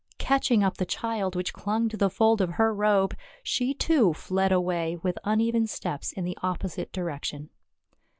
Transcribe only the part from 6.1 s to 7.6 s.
in the opposite direction.